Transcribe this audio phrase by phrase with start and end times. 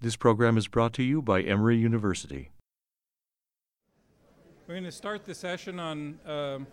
[0.00, 2.50] This program is brought to you by Emory University.
[4.66, 6.66] We're going to start the session on um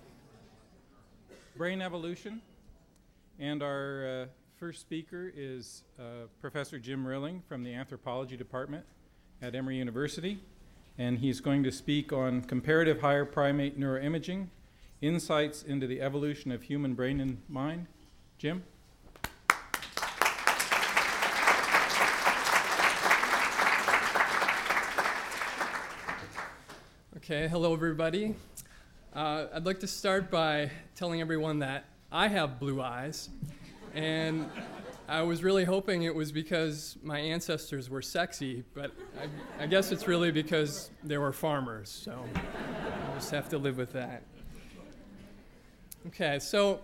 [1.56, 2.42] brain evolution.
[3.40, 4.26] And our uh,
[4.60, 8.86] first speaker is uh, Professor Jim Rilling from the Anthropology Department
[9.42, 10.40] at Emory University.
[10.98, 14.48] And he's going to speak on comparative higher primate neuroimaging,
[15.02, 17.88] insights into the evolution of human brain and mind.
[18.38, 18.64] Jim?
[27.28, 28.36] Okay, hello everybody.
[29.12, 33.30] Uh, I'd like to start by telling everyone that I have blue eyes,
[33.96, 34.48] and
[35.08, 39.92] I was really hoping it was because my ancestors were sexy, but I, I guess
[39.92, 44.22] it's really because they were farmers, so I just have to live with that.
[46.06, 46.82] Okay, so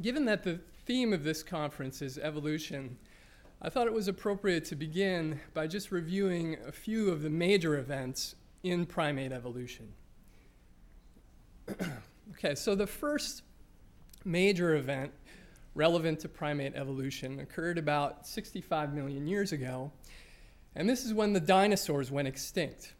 [0.00, 2.96] given that the theme of this conference is evolution,
[3.60, 7.76] I thought it was appropriate to begin by just reviewing a few of the major
[7.76, 9.92] events in primate evolution.
[12.32, 13.42] okay, so the first
[14.24, 15.12] major event
[15.74, 19.92] relevant to primate evolution occurred about 65 million years ago,
[20.74, 22.94] and this is when the dinosaurs went extinct.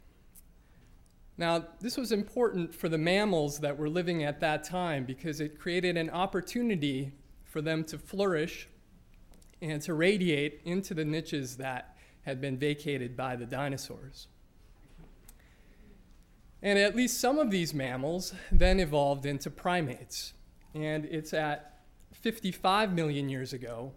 [1.37, 5.57] Now, this was important for the mammals that were living at that time because it
[5.57, 7.13] created an opportunity
[7.45, 8.67] for them to flourish
[9.61, 14.27] and to radiate into the niches that had been vacated by the dinosaurs.
[16.61, 20.33] And at least some of these mammals then evolved into primates.
[20.73, 21.79] And it's at
[22.13, 23.93] 55 million years ago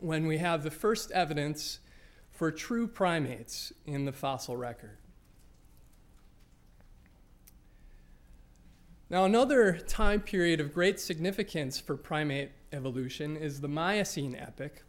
[0.00, 1.78] when we have the first evidence
[2.30, 4.98] for true primates in the fossil record.
[9.10, 14.82] Now, another time period of great significance for primate evolution is the Miocene epoch,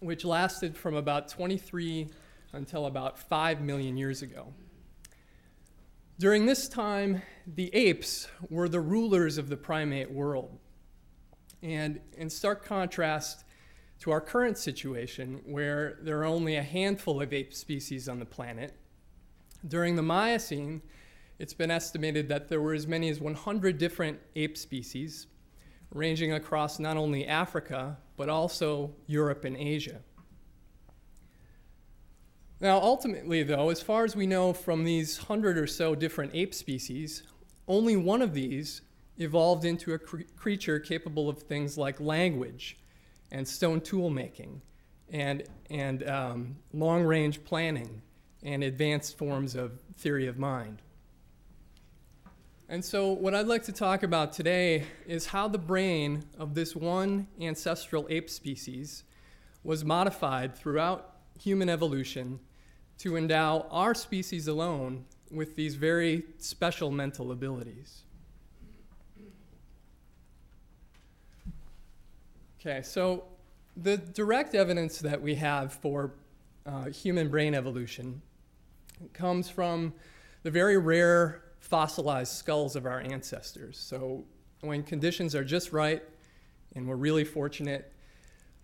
[0.00, 2.08] which lasted from about 23
[2.52, 4.52] until about 5 million years ago.
[6.20, 10.58] During this time, the apes were the rulers of the primate world.
[11.62, 13.44] And in stark contrast
[14.00, 18.26] to our current situation, where there are only a handful of ape species on the
[18.26, 18.74] planet,
[19.66, 20.82] during the Miocene,
[21.38, 25.26] it's been estimated that there were as many as 100 different ape species,
[25.90, 30.02] ranging across not only Africa, but also Europe and Asia.
[32.60, 36.54] Now, ultimately, though, as far as we know from these hundred or so different ape
[36.54, 37.22] species,
[37.66, 38.82] only one of these
[39.16, 42.78] evolved into a cre- creature capable of things like language
[43.30, 44.60] and stone tool making
[45.10, 48.02] and, and um, long range planning
[48.42, 50.82] and advanced forms of theory of mind.
[52.68, 56.76] And so, what I'd like to talk about today is how the brain of this
[56.76, 59.02] one ancestral ape species
[59.64, 62.38] was modified throughout human evolution
[63.00, 68.02] to endow our species alone with these very special mental abilities.
[72.60, 73.24] Okay, so
[73.74, 76.12] the direct evidence that we have for
[76.66, 78.20] uh, human brain evolution
[79.14, 79.94] comes from
[80.42, 83.78] the very rare fossilized skulls of our ancestors.
[83.78, 84.24] So,
[84.60, 86.02] when conditions are just right
[86.74, 87.90] and we're really fortunate,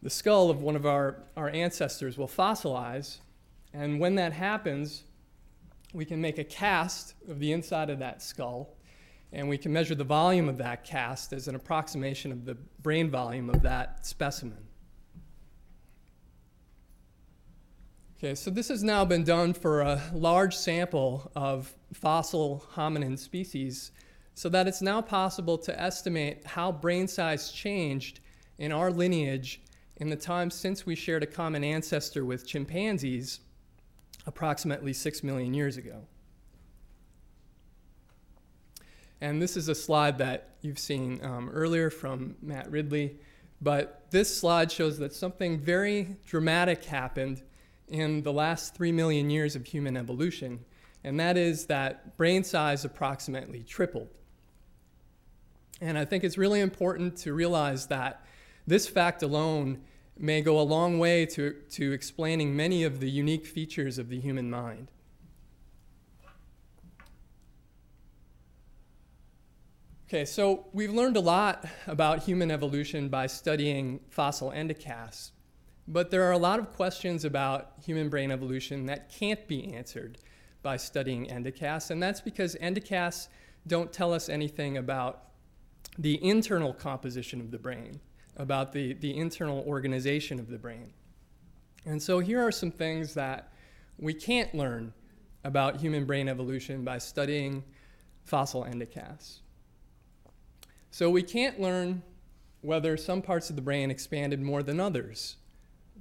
[0.03, 3.21] the skull of one of our, our ancestors will fossilize
[3.73, 5.05] and when that happens,
[5.93, 8.77] we can make a cast of the inside of that skull,
[9.33, 13.11] and we can measure the volume of that cast as an approximation of the brain
[13.11, 14.67] volume of that specimen.
[18.19, 23.93] Okay, so this has now been done for a large sample of fossil hominin species
[24.33, 28.21] so that it's now possible to estimate how brain size changed
[28.59, 29.61] in our lineage
[29.97, 33.41] in the time since we shared a common ancestor with chimpanzees
[34.27, 36.03] approximately 6 million years ago.
[39.21, 43.17] And this is a slide that you've seen um, earlier from Matt Ridley,
[43.61, 47.43] but this slide shows that something very dramatic happened
[47.89, 50.65] in the last 3 million years of human evolution,
[51.03, 54.09] and that is that brain size approximately tripled.
[55.81, 58.25] And I think it's really important to realize that
[58.67, 59.83] this fact alone
[60.19, 64.19] may go a long way to, to explaining many of the unique features of the
[64.19, 64.89] human mind.
[70.09, 75.33] Okay, so we've learned a lot about human evolution by studying fossil endocasts,
[75.89, 80.19] but there are a lot of questions about human brain evolution that can't be answered
[80.63, 83.27] by studying endocasts, and that's because endocasts
[83.67, 85.25] don't tell us anything about
[85.99, 88.01] the internal composition of the brain
[88.37, 90.93] about the, the internal organization of the brain.
[91.85, 93.53] And so here are some things that
[93.99, 94.93] we can't learn
[95.45, 97.65] about human brain evolution by studying
[98.25, 99.39] fossil endocasts.
[100.91, 102.03] So we can't learn
[102.63, 105.37] whether some parts of the brain expanded more than others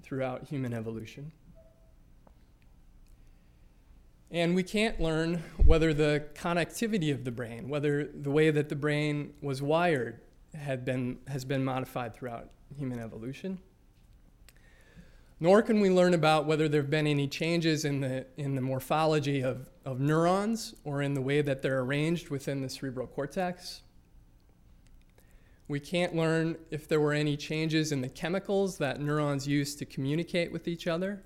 [0.02, 1.32] throughout human evolution.
[4.32, 8.76] And we can't learn whether the connectivity of the brain, whether the way that the
[8.76, 10.20] brain was wired,
[10.56, 13.60] had been, has been modified throughout human evolution.
[15.40, 18.62] Nor can we learn about whether there have been any changes in the, in the
[18.62, 23.82] morphology of, of neurons or in the way that they're arranged within the cerebral cortex.
[25.68, 29.86] We can't learn if there were any changes in the chemicals that neurons use to
[29.86, 31.24] communicate with each other.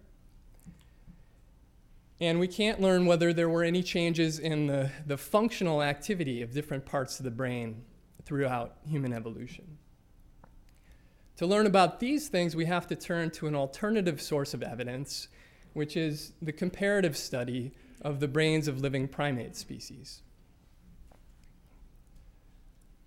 [2.22, 6.52] And we can't learn whether there were any changes in the, the functional activity of
[6.52, 7.84] different parts of the brain
[8.26, 9.78] throughout human evolution.
[11.38, 15.30] To learn about these things, we have to turn to an alternative source of evidence,
[15.74, 17.72] which is the comparative study
[18.02, 20.22] of the brains of living primate species.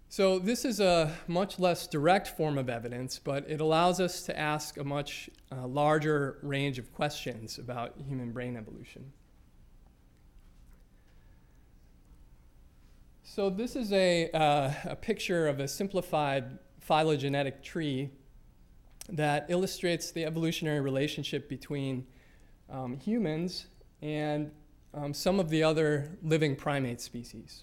[0.09, 4.39] So, this is a much less direct form of evidence, but it allows us to
[4.39, 9.13] ask a much uh, larger range of questions about human brain evolution.
[13.25, 18.11] So, this is a, uh, a picture of a simplified phylogenetic tree
[19.09, 22.05] that illustrates the evolutionary relationship between
[22.69, 23.67] um, humans
[24.03, 24.51] and
[24.93, 27.63] um, some of the other living primate species.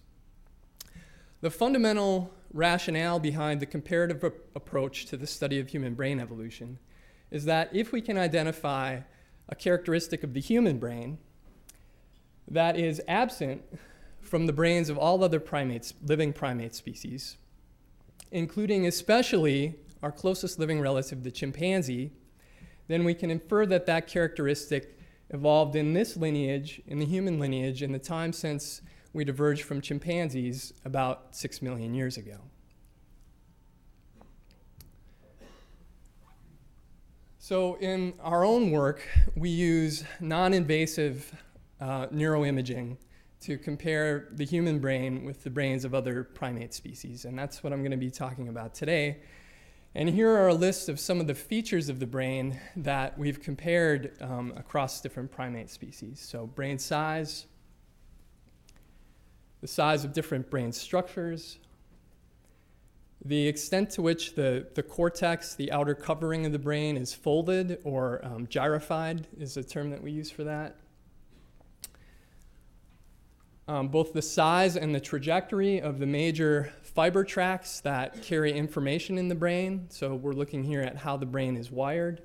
[1.41, 6.79] The fundamental rationale behind the comparative ap- approach to the study of human brain evolution
[7.31, 9.01] is that if we can identify
[9.50, 11.17] a characteristic of the human brain
[12.47, 13.62] that is absent
[14.29, 17.37] from the brains of all other primates, living primate species,
[18.31, 19.73] including especially
[20.03, 22.11] our closest living relative, the chimpanzee,
[22.87, 24.97] then we can infer that that characteristic
[25.31, 28.81] evolved in this lineage, in the human lineage, in the time since
[29.13, 32.37] we diverged from chimpanzees about six million years ago.
[37.39, 39.01] So, in our own work,
[39.35, 41.33] we use non invasive
[41.81, 42.97] uh, neuroimaging
[43.41, 47.71] to compare the human brain with the brains of other primate species, and that's what
[47.71, 49.19] I'm going to be talking about today.
[49.95, 53.41] And here are a list of some of the features of the brain that we've
[53.41, 56.19] compared um, across different primate species.
[56.19, 57.45] So, brain size,
[59.62, 61.57] the size of different brain structures,
[63.25, 67.80] the extent to which the, the cortex, the outer covering of the brain, is folded
[67.83, 70.77] or um, gyrified, is a term that we use for that.
[73.69, 79.19] Um, both the size and the trajectory of the major fiber tracts that carry information
[79.19, 79.86] in the brain.
[79.89, 82.24] So we're looking here at how the brain is wired.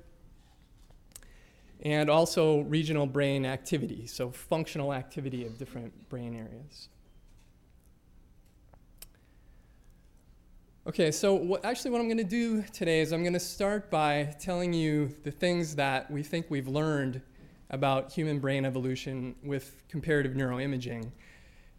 [1.83, 6.89] And also regional brain activity, so functional activity of different brain areas.
[10.87, 13.91] Okay, so what, actually, what I'm going to do today is I'm going to start
[13.91, 17.21] by telling you the things that we think we've learned
[17.69, 21.11] about human brain evolution with comparative neuroimaging.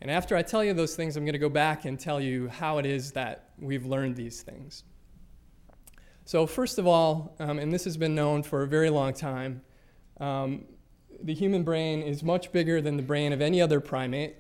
[0.00, 2.48] And after I tell you those things, I'm going to go back and tell you
[2.48, 4.84] how it is that we've learned these things.
[6.24, 9.62] So, first of all, um, and this has been known for a very long time,
[10.20, 10.64] um,
[11.22, 14.36] the human brain is much bigger than the brain of any other primate.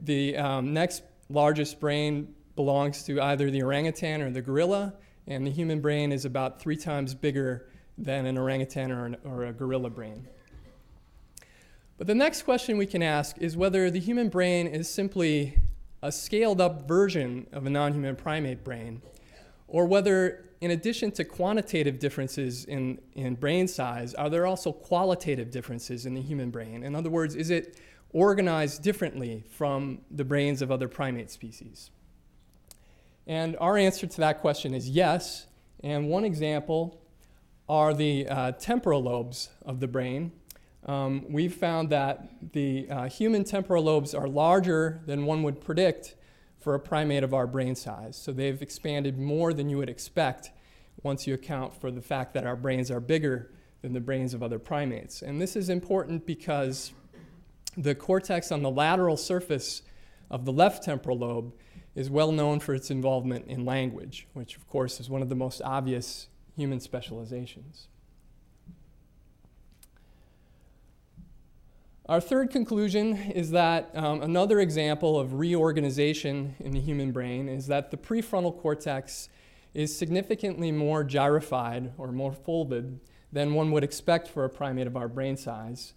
[0.00, 4.94] The um, next largest brain belongs to either the orangutan or the gorilla,
[5.26, 9.44] and the human brain is about three times bigger than an orangutan or, an, or
[9.44, 10.26] a gorilla brain.
[12.02, 15.56] But the next question we can ask is whether the human brain is simply
[16.02, 19.00] a scaled up version of a non human primate brain,
[19.68, 25.52] or whether, in addition to quantitative differences in, in brain size, are there also qualitative
[25.52, 26.82] differences in the human brain?
[26.82, 27.78] In other words, is it
[28.12, 31.92] organized differently from the brains of other primate species?
[33.28, 35.46] And our answer to that question is yes.
[35.84, 37.00] And one example
[37.68, 40.32] are the uh, temporal lobes of the brain
[40.84, 46.16] um, we've found that the uh, human temporal lobes are larger than one would predict
[46.58, 48.16] for a primate of our brain size.
[48.16, 50.50] So they've expanded more than you would expect
[51.02, 53.50] once you account for the fact that our brains are bigger
[53.82, 55.22] than the brains of other primates.
[55.22, 56.92] And this is important because
[57.76, 59.82] the cortex on the lateral surface
[60.30, 61.52] of the left temporal lobe
[61.94, 65.34] is well known for its involvement in language, which, of course, is one of the
[65.34, 67.88] most obvious human specializations.
[72.06, 77.68] Our third conclusion is that um, another example of reorganization in the human brain is
[77.68, 79.28] that the prefrontal cortex
[79.72, 82.98] is significantly more gyrified or more folded
[83.30, 85.94] than one would expect for a primate of our brain size.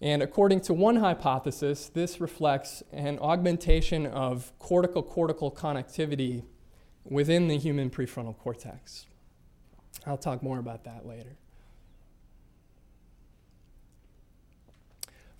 [0.00, 6.44] And according to one hypothesis, this reflects an augmentation of cortical cortical connectivity
[7.04, 9.06] within the human prefrontal cortex.
[10.06, 11.36] I'll talk more about that later.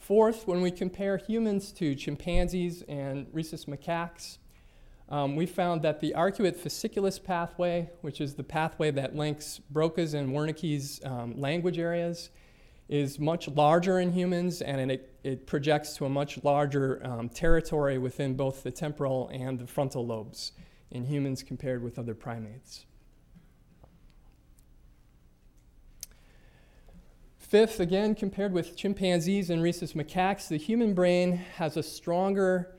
[0.07, 4.39] Fourth, when we compare humans to chimpanzees and rhesus macaques,
[5.09, 10.15] um, we found that the arcuate fasciculus pathway, which is the pathway that links Broca's
[10.15, 12.31] and Wernicke's um, language areas,
[12.89, 17.99] is much larger in humans and it, it projects to a much larger um, territory
[17.99, 20.53] within both the temporal and the frontal lobes
[20.93, 22.87] in humans compared with other primates.
[27.49, 32.75] Fifth, again, compared with chimpanzees and rhesus macaques, the human brain has a stronger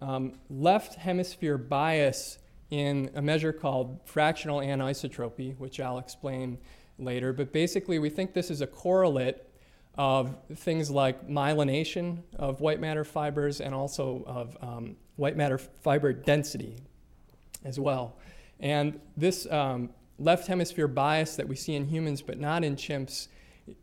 [0.00, 2.38] um, left hemisphere bias
[2.70, 6.58] in a measure called fractional anisotropy, which I'll explain
[7.00, 7.32] later.
[7.32, 9.44] But basically, we think this is a correlate
[9.98, 16.12] of things like myelination of white matter fibers and also of um, white matter fiber
[16.12, 16.76] density
[17.64, 18.16] as well.
[18.60, 23.26] And this um, left hemisphere bias that we see in humans but not in chimps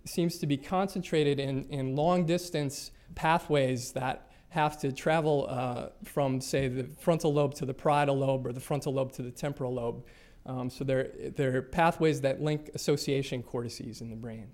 [0.06, 6.42] seems to be concentrated in, in long distance pathways that have to travel uh, from,
[6.42, 9.74] say, the frontal lobe to the parietal lobe or the frontal lobe to the temporal
[9.74, 10.04] lobe.
[10.46, 14.48] Um, so they're, they're pathways that link association cortices in the brain.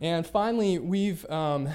[0.00, 1.68] And finally, we've um,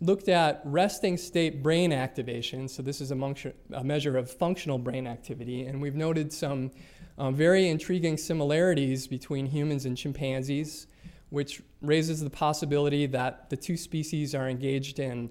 [0.00, 2.68] looked at resting state brain activation.
[2.68, 3.34] So, this is a,
[3.72, 5.64] a, measure of functional brain activity.
[5.64, 6.72] And we've noted some
[7.18, 10.86] um, very intriguing similarities between humans and chimpanzees,
[11.30, 15.30] which raises the possibility that the two species are engaged in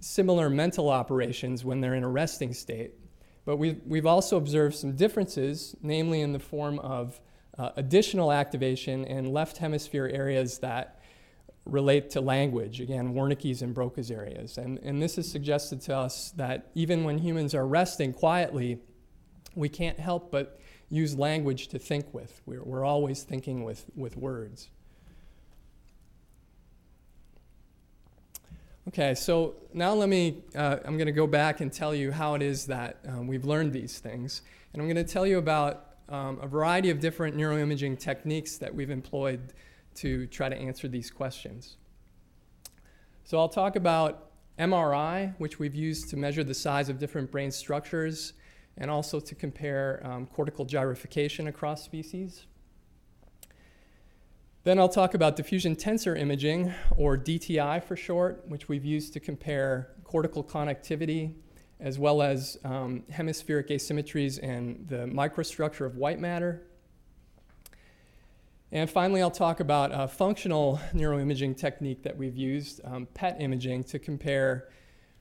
[0.00, 2.94] similar mental operations when they're in a resting state.
[3.44, 7.20] But we've, we've also observed some differences, namely in the form of
[7.56, 11.00] uh, additional activation in left hemisphere areas that
[11.64, 14.58] relate to language, again, Wernicke's and Broca's areas.
[14.58, 18.78] And, and this has suggested to us that even when humans are resting quietly,
[19.54, 22.40] we can't help but use language to think with.
[22.46, 24.70] We're, we're always thinking with, with words.
[28.88, 32.34] Okay, so now let me, uh, I'm going to go back and tell you how
[32.34, 34.40] it is that um, we've learned these things.
[34.72, 38.74] And I'm going to tell you about um, a variety of different neuroimaging techniques that
[38.74, 39.52] we've employed
[39.96, 41.76] to try to answer these questions.
[43.24, 47.50] So I'll talk about MRI, which we've used to measure the size of different brain
[47.50, 48.32] structures
[48.78, 52.46] and also to compare um, cortical gyrification across species.
[54.64, 59.20] Then I'll talk about diffusion tensor imaging, or DTI for short, which we've used to
[59.20, 61.34] compare cortical connectivity
[61.80, 66.66] as well as um, hemispheric asymmetries and the microstructure of white matter.
[68.70, 73.84] And finally, I'll talk about a functional neuroimaging technique that we've used, um, PET imaging,
[73.84, 74.68] to compare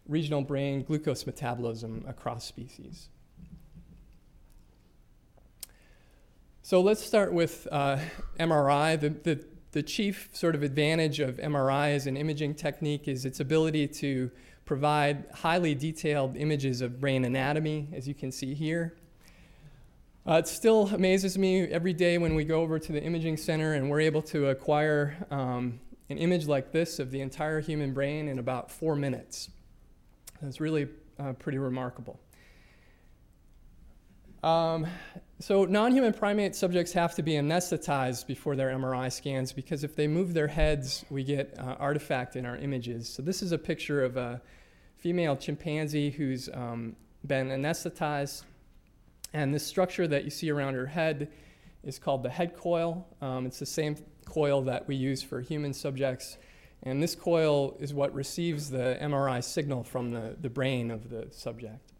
[0.07, 3.09] regional brain glucose metabolism across species.
[6.67, 7.97] So let's start with uh,
[8.41, 8.99] MRI.
[8.99, 13.39] The, the, the chief sort of advantage of MRI as an imaging technique is its
[13.39, 14.29] ability to
[14.65, 18.97] provide highly detailed images of brain anatomy, as you can see here.
[20.27, 23.75] Uh, it still amazes me every day when we go over to the imaging center
[23.75, 28.27] and we're able to acquire um, an image like this of the entire human brain
[28.27, 29.49] in about four minutes.
[30.41, 32.19] It's really uh, pretty remarkable.
[34.43, 34.87] Um,
[35.39, 39.95] so, non human primate subjects have to be anesthetized before their MRI scans because if
[39.95, 43.09] they move their heads, we get uh, artifact in our images.
[43.09, 44.41] So, this is a picture of a
[44.97, 48.43] female chimpanzee who's um, been anesthetized
[49.33, 51.29] and this structure that you see around her head
[51.83, 53.07] is called the head coil.
[53.21, 56.37] Um, it's the same coil that we use for human subjects.
[56.83, 61.27] And this coil is what receives the MRI signal from the, the brain of the
[61.31, 61.93] subject.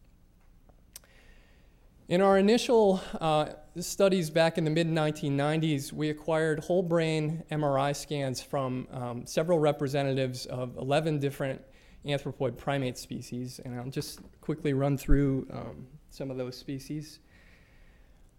[2.10, 3.48] In our initial uh,
[3.78, 9.60] studies back in the mid 1990s, we acquired whole brain MRI scans from um, several
[9.60, 11.62] representatives of 11 different
[12.06, 13.60] anthropoid primate species.
[13.66, 17.20] And I'll just quickly run through um, some of those species.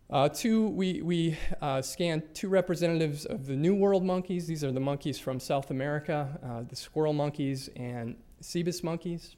[0.08, 4.46] Uh, two, we, we uh, scanned two representatives of the New World monkeys.
[4.46, 9.36] These are the monkeys from South America, uh, the squirrel monkeys and cebus monkeys.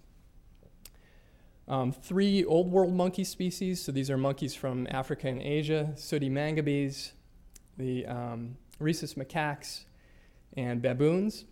[1.70, 6.28] Um, three Old World monkey species, so these are monkeys from Africa and Asia, sooty
[6.28, 7.12] mangabeys,
[7.78, 9.84] the um, rhesus macaques,
[10.56, 11.44] and baboons.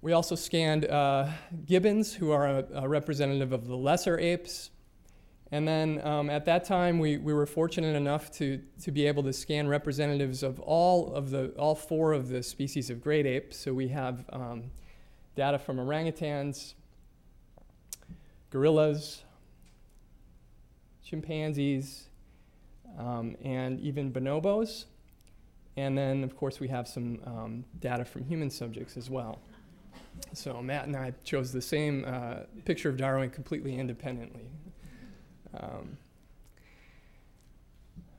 [0.00, 1.26] We also scanned uh,
[1.66, 4.70] gibbons, who are a, a representative of the lesser apes,
[5.54, 9.22] And then um, at that time, we, we were fortunate enough to, to be able
[9.22, 13.58] to scan representatives of all of the all four of the species of great apes.
[13.58, 14.64] So we have um,
[15.36, 16.74] data from orangutans,
[18.54, 19.24] gorillas,
[21.04, 22.04] chimpanzees,
[22.96, 24.84] um, and even bonobos.
[25.76, 29.40] And then, of course, we have some um, data from human subjects as well.
[30.34, 34.46] So Matt and I chose the same uh, picture of Darwin completely independently.
[35.58, 35.98] Um,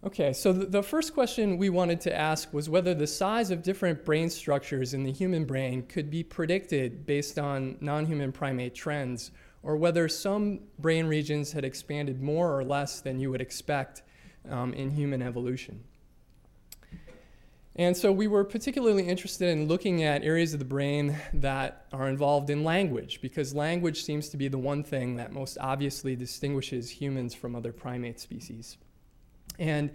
[0.05, 3.63] okay, so th- the first question we wanted to ask was whether the size of
[3.63, 8.75] different brain structures in the human brain could be predicted based on non human primate
[8.75, 9.31] trends,
[9.65, 14.03] or whether some brain regions had expanded more or less than you would expect
[14.49, 15.83] um, in human evolution.
[17.75, 22.07] And so we were particularly interested in looking at areas of the brain that are
[22.07, 26.89] involved in language, because language seems to be the one thing that most obviously distinguishes
[26.89, 28.77] humans from other primate species.
[29.59, 29.89] And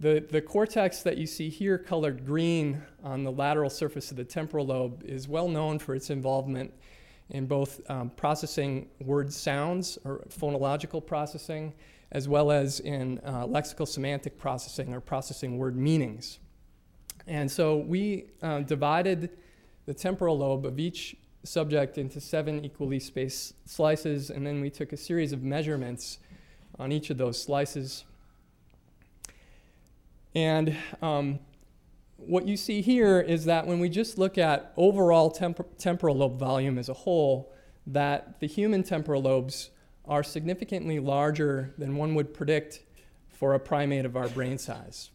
[0.00, 4.24] the, the cortex that you see here, colored green on the lateral surface of the
[4.24, 6.72] temporal lobe, is well known for its involvement
[7.32, 11.72] in both um, processing word sounds or phonological processing,
[12.12, 16.38] as well as in uh, lexical semantic processing or processing word meanings.
[17.26, 19.30] And so we uh, divided
[19.86, 24.92] the temporal lobe of each subject into seven equally spaced slices, and then we took
[24.92, 26.18] a series of measurements
[26.78, 28.04] on each of those slices.
[30.34, 31.40] And um,
[32.26, 36.38] what you see here is that when we just look at overall temp- temporal lobe
[36.38, 37.52] volume as a whole,
[37.86, 39.70] that the human temporal lobes
[40.04, 42.82] are significantly larger than one would predict
[43.28, 45.10] for a primate of our brain size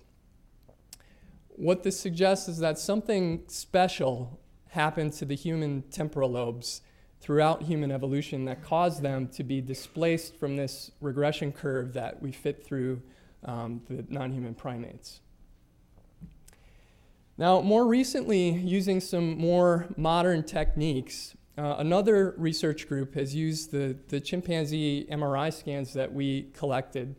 [1.57, 6.81] what this suggests is that something special happened to the human temporal lobes
[7.19, 12.31] throughout human evolution that caused them to be displaced from this regression curve that we
[12.31, 13.01] fit through
[13.43, 15.19] um, the non human primates.
[17.37, 23.95] Now, more recently, using some more modern techniques, uh, another research group has used the,
[24.07, 27.15] the chimpanzee MRI scans that we collected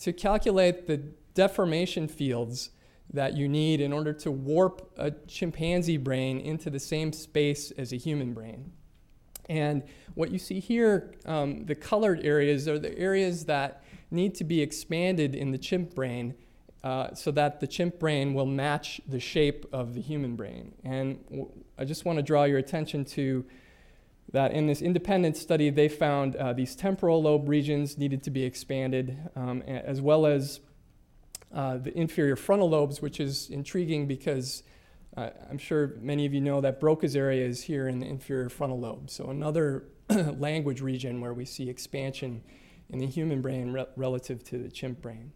[0.00, 0.98] to calculate the
[1.34, 2.70] deformation fields
[3.12, 7.92] that you need in order to warp a chimpanzee brain into the same space as
[7.92, 8.72] a human brain.
[9.48, 9.82] And
[10.14, 14.60] what you see here, um, the colored areas, are the areas that need to be
[14.60, 16.34] expanded in the chimp brain
[16.86, 20.72] uh, so that the chimp brain will match the shape of the human brain.
[20.84, 23.44] And w- I just want to draw your attention to
[24.30, 28.44] that in this independent study, they found uh, these temporal lobe regions needed to be
[28.44, 30.60] expanded, um, as well as
[31.52, 34.62] uh, the inferior frontal lobes, which is intriguing because
[35.16, 38.48] uh, I'm sure many of you know that Broca's area is here in the inferior
[38.48, 39.10] frontal lobe.
[39.10, 42.44] So, another language region where we see expansion
[42.90, 45.32] in the human brain re- relative to the chimp brain.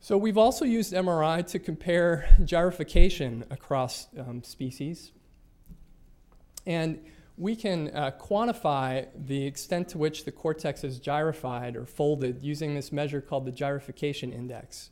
[0.00, 5.10] So, we've also used MRI to compare gyrification across um, species.
[6.66, 7.00] And
[7.36, 12.74] we can uh, quantify the extent to which the cortex is gyrified or folded using
[12.74, 14.90] this measure called the gyrification index,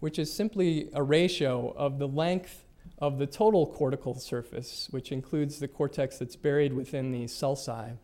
[0.00, 2.64] which is simply a ratio of the length
[2.98, 7.96] of the total cortical surface, which includes the cortex that's buried within the sulci,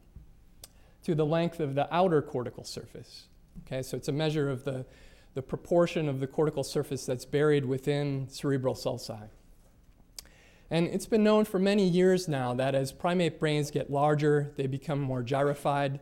[1.05, 3.27] to the length of the outer cortical surface.
[3.67, 4.87] Okay, so it's a measure of the,
[5.35, 9.29] the proportion of the cortical surface that's buried within cerebral sulci.
[10.71, 14.67] And it's been known for many years now that as primate brains get larger, they
[14.67, 16.01] become more gyrified.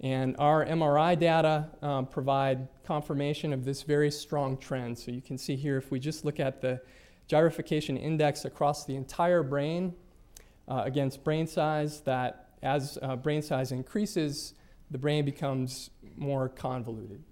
[0.00, 4.98] And our MRI data um, provide confirmation of this very strong trend.
[4.98, 6.80] So you can see here, if we just look at the
[7.28, 9.94] gyrification index across the entire brain
[10.68, 14.54] uh, against brain size, that as uh, brain size increases,
[14.90, 17.22] the brain becomes more convoluted.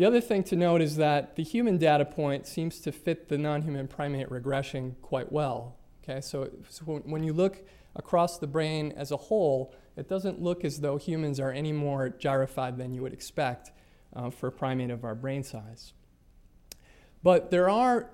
[0.00, 3.36] The other thing to note is that the human data point seems to fit the
[3.36, 5.76] non human primate regression quite well.
[6.02, 7.62] Okay, so, so, when you look
[7.94, 12.08] across the brain as a whole, it doesn't look as though humans are any more
[12.08, 13.72] gyrified than you would expect
[14.16, 15.92] uh, for a primate of our brain size.
[17.22, 18.08] But there, are,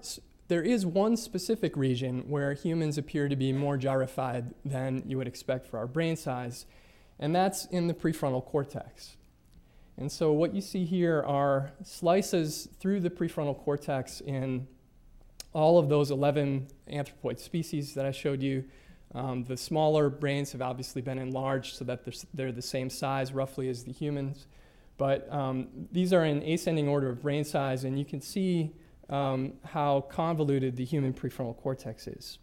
[0.48, 5.28] there is one specific region where humans appear to be more gyrified than you would
[5.28, 6.66] expect for our brain size,
[7.20, 9.16] and that's in the prefrontal cortex.
[9.98, 14.66] And so what you see here are slices through the prefrontal cortex in
[15.52, 18.64] all of those 11 anthropoid species that I showed you.
[19.14, 23.32] Um, the smaller brains have obviously been enlarged so that they're, they're the same size
[23.32, 24.46] roughly as the humans.
[24.98, 28.72] But um, these are in ascending order of brain size, and you can see
[29.08, 32.38] um, how convoluted the human prefrontal cortex is.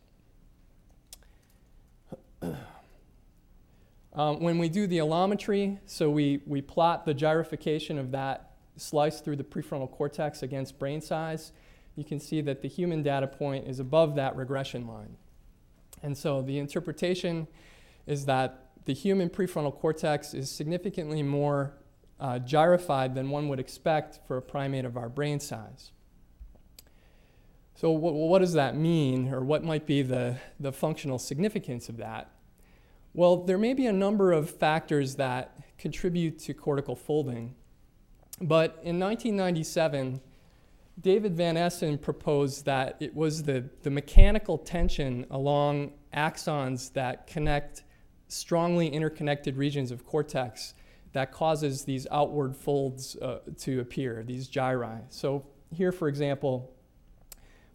[4.15, 9.21] Um, when we do the allometry, so we, we plot the gyrification of that slice
[9.21, 11.52] through the prefrontal cortex against brain size,
[11.95, 15.17] you can see that the human data point is above that regression line.
[16.04, 17.47] And so the interpretation
[18.06, 21.73] is that the human prefrontal cortex is significantly more
[22.19, 25.91] uh, gyrified than one would expect for a primate of our brain size.
[27.76, 31.97] So, what, what does that mean, or what might be the, the functional significance of
[31.97, 32.30] that?
[33.15, 37.54] Well, there may be a number of factors that contribute to cortical folding,
[38.41, 40.19] but in 1997,
[40.99, 47.84] David Van Essen proposed that it was the, the mechanical tension along axons that connect
[48.28, 50.73] strongly interconnected regions of cortex
[51.12, 55.02] that causes these outward folds uh, to appear, these gyri.
[55.10, 56.73] So, here, for example,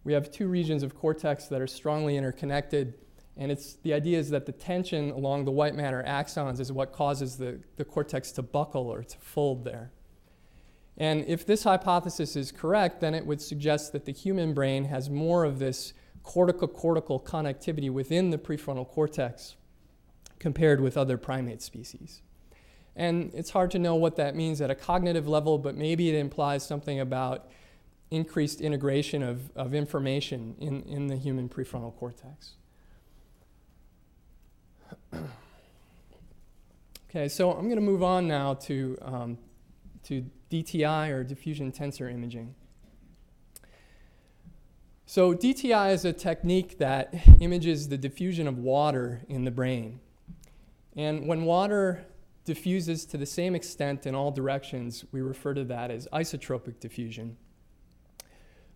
[0.03, 2.95] we have two regions of cortex that are strongly interconnected,
[3.39, 6.91] and it's, the idea is that the tension along the white matter axons is what
[6.91, 9.91] causes the, the cortex to buckle or to fold there.
[10.97, 15.09] And if this hypothesis is correct, then it would suggest that the human brain has
[15.09, 19.55] more of this cortical-cortical connectivity within the prefrontal cortex
[20.37, 22.21] compared with other primate species.
[22.93, 26.15] And it's hard to know what that means at a cognitive level, but maybe it
[26.15, 27.47] implies something about
[28.11, 32.55] increased integration of, of information in, in the human prefrontal cortex.
[37.09, 39.37] okay, so I'm going to move on now to, um,
[40.03, 42.55] to DTI or diffusion tensor imaging.
[45.05, 49.99] So, DTI is a technique that images the diffusion of water in the brain.
[50.95, 52.05] And when water
[52.45, 57.37] diffuses to the same extent in all directions, we refer to that as isotropic diffusion.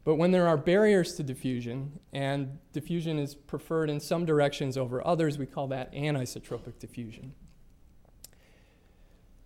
[0.06, 5.06] But when there are barriers to diffusion, and diffusion is preferred in some directions over
[5.06, 7.34] others, we call that anisotropic diffusion.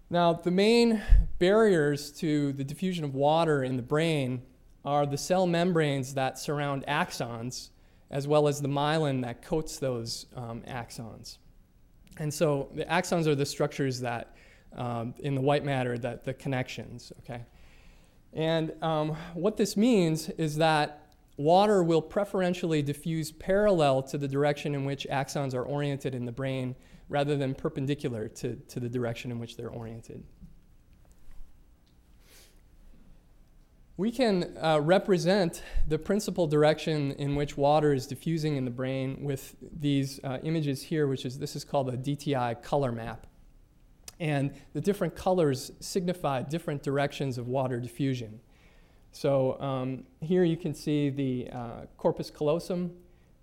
[0.09, 1.01] Now, the main
[1.37, 4.41] barriers to the diffusion of water in the brain
[4.85, 7.69] are the cell membranes that surround axons,
[8.09, 11.37] as well as the myelin that coats those um, axons.
[12.17, 14.35] And so the axons are the structures that,
[14.75, 17.43] um, in the white matter, that the connections, okay?
[18.37, 24.75] And um, what this means is that water will preferentially diffuse parallel to the direction
[24.75, 26.75] in which axons are oriented in the brain
[27.09, 30.23] rather than perpendicular to, to the direction in which they're oriented.
[33.97, 39.17] We can uh, represent the principal direction in which water is diffusing in the brain
[39.21, 43.25] with these uh, images here, which is this is called a DTI color map.
[44.19, 48.39] And the different colors signify different directions of water diffusion.
[49.11, 52.91] So um, here you can see the uh, corpus callosum,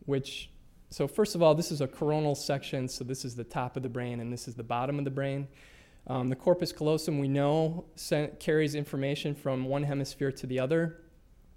[0.07, 0.51] which,
[0.91, 3.83] so first of all, this is a coronal section, so this is the top of
[3.83, 5.49] the brain and this is the bottom of the brain.
[6.07, 11.01] Um, the corpus callosum, we know, sent, carries information from one hemisphere to the other.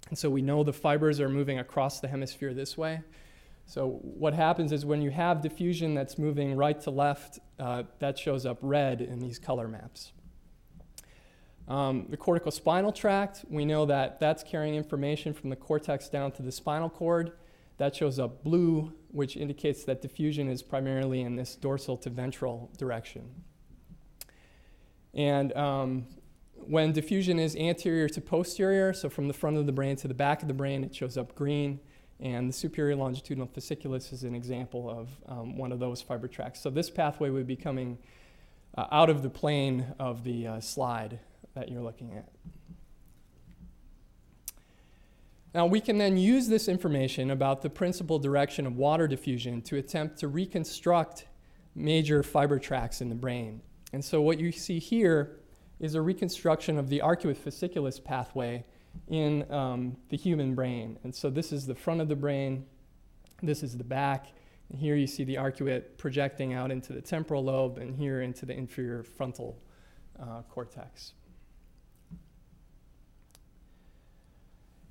[0.08, 3.00] And so we know the fibers are moving across the hemisphere this way.
[3.68, 8.18] So what happens is when you have diffusion that's moving right to left, uh, that
[8.18, 10.12] shows up red in these color maps.
[11.68, 16.42] Um, the corticospinal tract, we know that that's carrying information from the cortex down to
[16.42, 17.32] the spinal cord.
[17.76, 22.70] That shows up blue, which indicates that diffusion is primarily in this dorsal to ventral
[22.78, 23.28] direction.
[25.12, 26.06] And um,
[26.54, 30.14] when diffusion is anterior to posterior, so from the front of the brain to the
[30.14, 31.80] back of the brain, it shows up green.
[32.20, 36.60] And the superior longitudinal fasciculus is an example of um, one of those fiber tracts.
[36.60, 37.98] So this pathway would be coming
[38.76, 41.20] uh, out of the plane of the uh, slide
[41.54, 42.28] that you're looking at.
[45.54, 49.76] Now, we can then use this information about the principal direction of water diffusion to
[49.76, 51.26] attempt to reconstruct
[51.74, 53.62] major fiber tracts in the brain.
[53.92, 55.38] And so, what you see here
[55.80, 58.64] is a reconstruction of the arcuate fasciculus pathway
[59.08, 60.98] in um, the human brain.
[61.04, 62.66] And so this is the front of the brain,
[63.42, 64.32] this is the back,
[64.70, 68.44] and here you see the arcuate projecting out into the temporal lobe and here into
[68.44, 69.58] the inferior frontal
[70.20, 71.12] uh, cortex.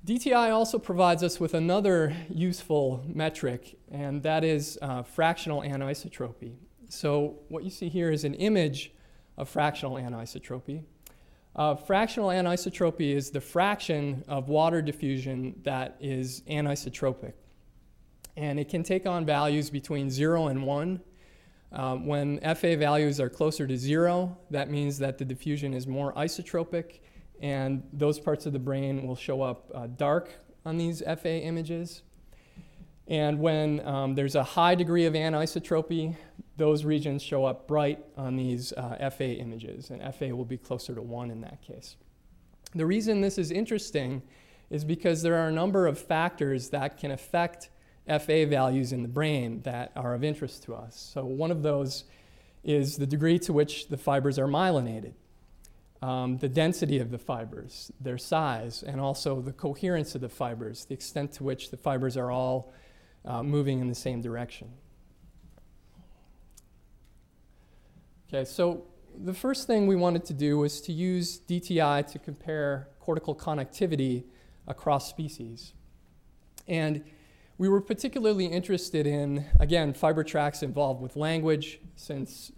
[0.04, 6.54] DTI also provides us with another useful metric, and that is uh, fractional anisotropy.
[6.88, 8.92] So, what you see here is an image
[9.36, 10.84] of fractional anisotropy.
[11.58, 17.32] Uh, fractional anisotropy is the fraction of water diffusion that is anisotropic.
[18.36, 21.00] And it can take on values between 0 and 1.
[21.72, 26.12] Um, when FA values are closer to 0, that means that the diffusion is more
[26.12, 27.00] isotropic,
[27.42, 30.30] and those parts of the brain will show up uh, dark
[30.64, 32.02] on these FA images.
[33.08, 36.14] And when um, there's a high degree of anisotropy,
[36.58, 40.94] those regions show up bright on these uh, FA images, and FA will be closer
[40.94, 41.96] to 1 in that case.
[42.74, 44.22] The reason this is interesting
[44.68, 47.70] is because there are a number of factors that can affect
[48.06, 51.10] FA values in the brain that are of interest to us.
[51.14, 52.04] So, one of those
[52.64, 55.12] is the degree to which the fibers are myelinated,
[56.02, 60.86] um, the density of the fibers, their size, and also the coherence of the fibers,
[60.86, 62.72] the extent to which the fibers are all
[63.24, 64.68] uh, moving in the same direction.
[68.28, 68.84] Okay, so
[69.24, 74.24] the first thing we wanted to do was to use DTI to compare cortical connectivity
[74.66, 75.72] across species.
[76.66, 77.04] And
[77.56, 82.52] we were particularly interested in, again, fiber tracks involved with language, since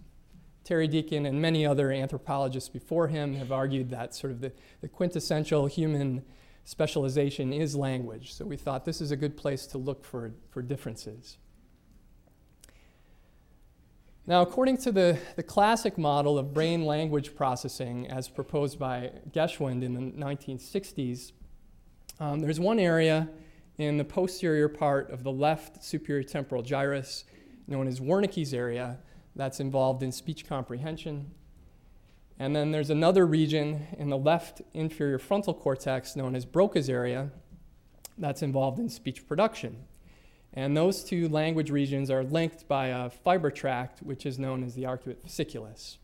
[0.65, 4.89] Terry Deacon and many other anthropologists before him have argued that sort of the, the
[4.89, 6.21] quintessential human
[6.65, 8.33] specialization is language.
[8.33, 11.37] So we thought this is a good place to look for, for differences.
[14.31, 19.83] Now, according to the, the classic model of brain language processing as proposed by Geschwind
[19.83, 21.33] in the 1960s,
[22.17, 23.27] um, there's one area
[23.77, 27.25] in the posterior part of the left superior temporal gyrus,
[27.67, 28.99] known as Wernicke's area,
[29.35, 31.29] that's involved in speech comprehension.
[32.39, 37.31] And then there's another region in the left inferior frontal cortex, known as Broca's area,
[38.17, 39.87] that's involved in speech production.
[40.53, 44.75] And those two language regions are linked by a fiber tract, which is known as
[44.75, 45.97] the arcuate fasciculus.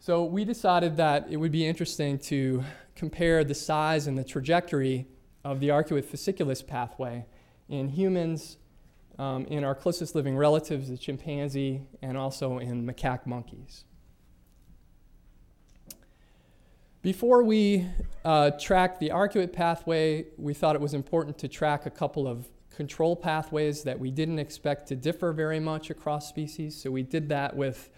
[0.00, 5.06] So we decided that it would be interesting to compare the size and the trajectory
[5.44, 7.24] of the arcuate fasciculus pathway
[7.68, 8.58] in humans,
[9.18, 13.84] um, in our closest living relatives, the chimpanzee, and also in macaque monkeys.
[17.02, 17.86] Before we
[18.26, 22.46] uh, tracked the arcuate pathway, we thought it was important to track a couple of
[22.76, 26.76] control pathways that we didn't expect to differ very much across species.
[26.76, 27.88] So we did that with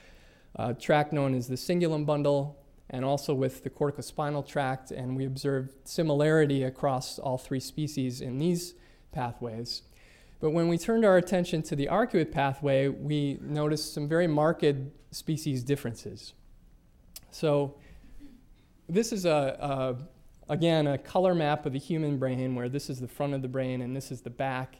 [0.55, 2.57] a track known as the cingulum bundle
[2.91, 8.39] and also with the corticospinal tract, and we observed similarity across all three species in
[8.39, 8.75] these
[9.11, 9.83] pathways.
[10.39, 14.75] But when we turned our attention to the arcuate pathway, we noticed some very marked
[15.11, 16.35] species differences.
[17.33, 17.77] So
[18.93, 19.57] this is a,
[20.49, 23.43] a, again a color map of the human brain where this is the front of
[23.43, 24.77] the brain and this is the back,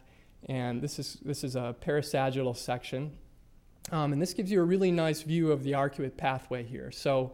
[0.47, 3.11] and this is this is a parasagittal section,
[3.91, 6.91] um, and this gives you a really nice view of the arcuate pathway here.
[6.91, 7.33] So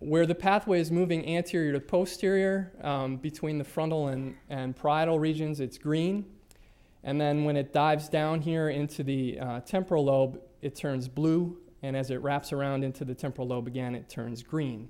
[0.00, 5.18] where the pathway is moving anterior to posterior um, between the frontal and, and parietal
[5.18, 6.26] regions, it's green.
[7.04, 11.58] And then when it dives down here into the uh, temporal lobe, it turns blue.
[11.82, 14.88] And as it wraps around into the temporal lobe again, it turns green.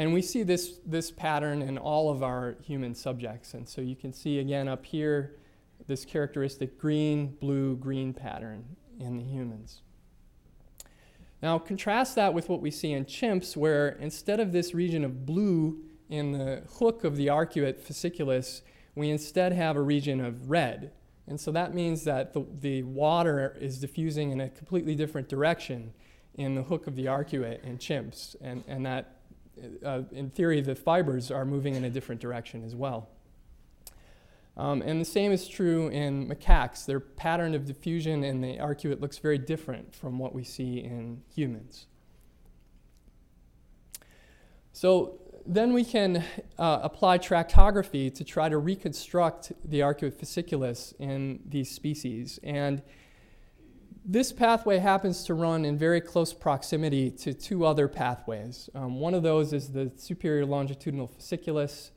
[0.00, 3.52] And we see this, this pattern in all of our human subjects.
[3.52, 5.36] And so you can see again up here
[5.88, 8.64] this characteristic green, blue, green pattern
[8.98, 9.82] in the humans.
[11.42, 15.26] Now, contrast that with what we see in chimps, where instead of this region of
[15.26, 18.62] blue in the hook of the arcuate fasciculus,
[18.94, 20.92] we instead have a region of red.
[21.26, 25.92] And so that means that the, the water is diffusing in a completely different direction
[26.36, 29.19] in the hook of the arcuate in chimps, and, and that,
[29.84, 33.08] uh, in theory, the fibers are moving in a different direction as well.
[34.56, 36.84] Um, and the same is true in macaques.
[36.84, 41.22] Their pattern of diffusion in the arcuate looks very different from what we see in
[41.34, 41.86] humans.
[44.72, 46.24] So then we can
[46.58, 52.38] uh, apply tractography to try to reconstruct the arcuate fasciculus in these species.
[52.42, 52.82] And
[54.04, 58.70] this pathway happens to run in very close proximity to two other pathways.
[58.74, 61.90] Um, one of those is the superior longitudinal fasciculus,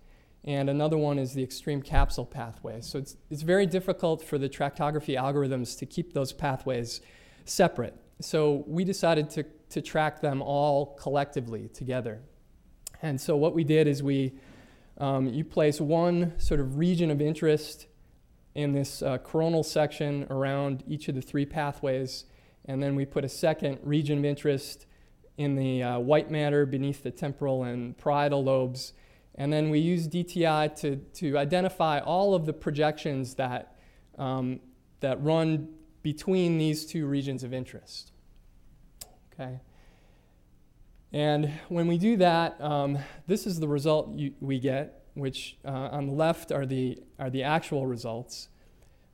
[0.44, 2.82] and another one is the extreme capsule pathway.
[2.82, 7.00] So it's, it's very difficult for the tractography algorithms to keep those pathways
[7.46, 7.96] separate.
[8.20, 12.22] So we decided to, to track them all collectively together.
[13.02, 14.34] And so what we did is we,
[14.98, 17.88] um, you place one sort of region of interest
[18.56, 22.26] in this uh, coronal section around each of the three pathways,
[22.66, 24.86] and then we put a second region of interest
[25.38, 28.94] in the uh, white matter beneath the temporal and parietal lobes,
[29.36, 33.76] and then we use DTI to, to identify all of the projections that,
[34.18, 34.60] um,
[35.00, 35.70] that run
[36.04, 38.12] between these two regions of interest.
[39.34, 39.60] Okay.
[41.12, 45.69] And when we do that, um, this is the result you, we get, which uh,
[45.69, 48.49] on the left are the, are the actual results.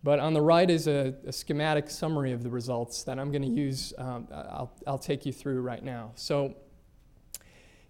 [0.01, 3.41] But on the right is a, a schematic summary of the results that I'm going
[3.41, 6.11] to use, um, I'll, I'll take you through right now.
[6.15, 6.55] So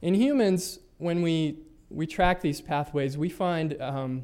[0.01, 4.23] in humans, when we we track these pathways, we find um,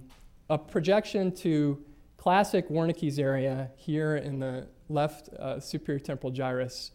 [0.49, 1.83] a projection to
[2.17, 6.91] classic Wernicke's area here in the left uh, superior temporal gyrus.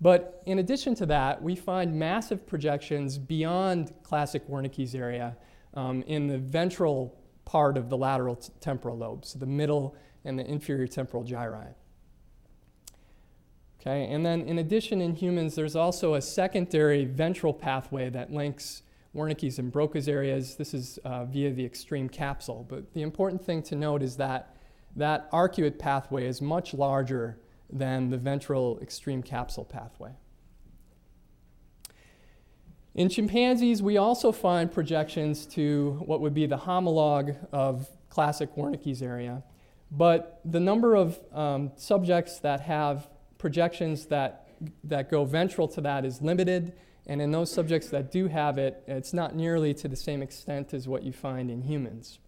[0.00, 5.36] But in addition to that, we find massive projections beyond classic Wernicke's area
[5.74, 10.38] um, in the ventral part of the lateral t- temporal lobes, so the middle and
[10.38, 11.74] the inferior temporal gyri.
[13.80, 18.82] Okay, and then in addition, in humans, there's also a secondary ventral pathway that links
[19.14, 20.56] Wernicke's and Broca's areas.
[20.56, 22.66] This is uh, via the extreme capsule.
[22.68, 24.56] But the important thing to note is that
[24.96, 27.38] that arcuate pathway is much larger
[27.70, 30.12] than the ventral extreme capsule pathway.
[32.94, 39.02] In chimpanzees, we also find projections to what would be the homologue of classic Wernicke's
[39.02, 39.42] area.
[39.90, 44.48] But the number of um, subjects that have projections that,
[44.84, 46.72] that go ventral to that is limited,
[47.06, 50.72] and in those subjects that do have it, it's not nearly to the same extent
[50.72, 52.20] as what you find in humans.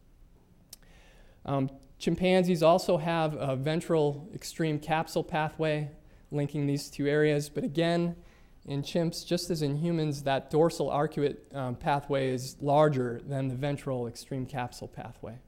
[1.44, 5.90] Um, chimpanzees also have a ventral extreme capsule pathway
[6.32, 8.16] linking these two areas, but again,
[8.66, 13.54] in chimps, just as in humans, that dorsal arcuate um, pathway is larger than the
[13.54, 15.38] ventral extreme capsule pathway.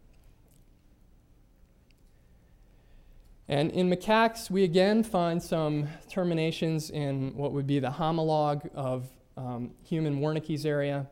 [3.49, 9.09] And in macaques, we again find some terminations in what would be the homologue of
[9.37, 11.09] um, human Wernicke's area.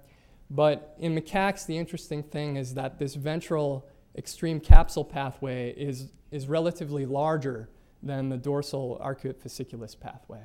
[0.51, 6.47] But in macaques, the interesting thing is that this ventral extreme capsule pathway is, is
[6.47, 7.69] relatively larger
[8.03, 10.43] than the dorsal arcuate fasciculus pathway.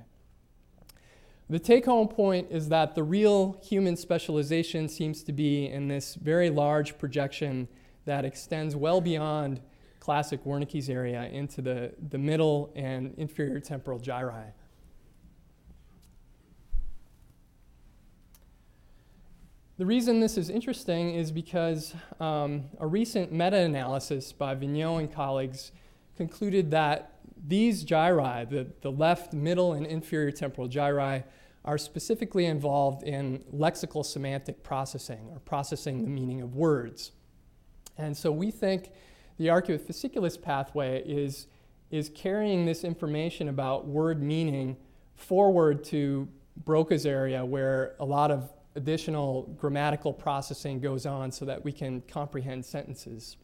[1.52, 6.16] The take home point is that the real human specialization seems to be in this
[6.16, 7.68] very large projection
[8.06, 9.60] that extends well beyond
[10.00, 14.54] classic Wernicke's area into the, the middle and inferior temporal gyri.
[19.78, 25.12] The reason this is interesting is because um, a recent meta analysis by Vigneau and
[25.12, 25.74] colleagues
[26.16, 31.26] concluded that these gyri, the, the left, middle, and inferior temporal gyri,
[31.64, 37.12] are specifically involved in lexical semantic processing or processing the meaning of words.
[37.98, 38.92] And so we think
[39.38, 41.48] the arcuate fasciculus pathway is,
[41.92, 44.78] is carrying this information about word meaning
[45.16, 46.28] forward to
[46.66, 52.02] Broca's area, where a lot of additional grammatical processing goes on so that we can
[52.02, 53.38] comprehend sentences.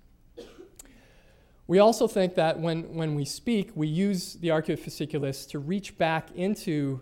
[1.68, 5.98] We also think that when, when we speak, we use the arcuate fasciculus to reach
[5.98, 7.02] back into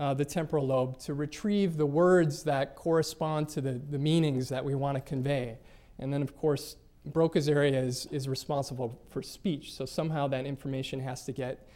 [0.00, 4.64] uh, the temporal lobe to retrieve the words that correspond to the, the meanings that
[4.64, 5.58] we want to convey.
[5.98, 11.00] And then, of course, Broca's area is, is responsible for speech, so somehow that information
[11.00, 11.68] has to get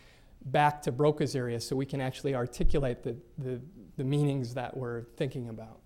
[0.47, 3.61] back to Broca's area so we can actually articulate the, the,
[3.99, 5.81] the meanings that we're thinking about.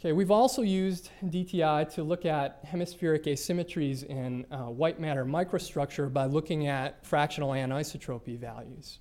[0.00, 6.10] Okay, we've also used DTI to look at hemispheric asymmetries in uh, white matter microstructure
[6.10, 9.00] by looking at fractional anisotropy values.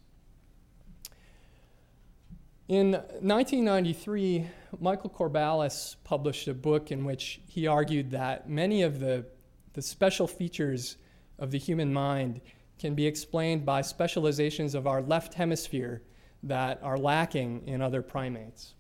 [2.68, 4.46] In 1993,
[4.82, 9.26] Michael Corballis published a book in which he argued that many of the,
[9.72, 10.98] the special features
[11.38, 12.42] of the human mind
[12.78, 16.02] can be explained by specializations of our left hemisphere
[16.44, 18.74] that are lacking in other primates.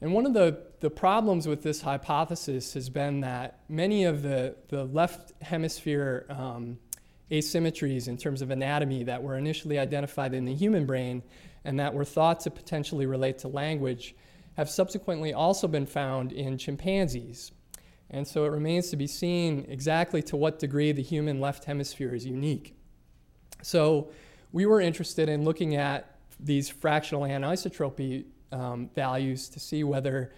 [0.00, 4.56] And one of the, the problems with this hypothesis has been that many of the,
[4.68, 6.78] the left hemisphere um,
[7.30, 11.22] asymmetries in terms of anatomy that were initially identified in the human brain
[11.64, 14.14] and that were thought to potentially relate to language
[14.56, 17.52] have subsequently also been found in chimpanzees.
[18.10, 22.14] And so it remains to be seen exactly to what degree the human left hemisphere
[22.14, 22.76] is unique.
[23.62, 24.10] So
[24.52, 30.32] we were interested in looking at these fractional anisotropy um, values to see whether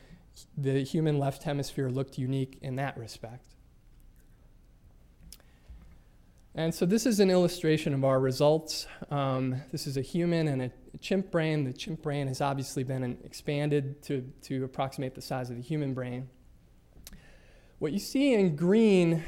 [0.57, 3.55] the human left hemisphere looked unique in that respect.
[6.55, 8.87] And so this is an illustration of our results.
[9.11, 11.65] Um, this is a human and a chimp brain.
[11.65, 15.95] The chimp brain has obviously been expanded to, to approximate the size of the human
[15.95, 16.29] brain.
[17.79, 19.23] What you see in green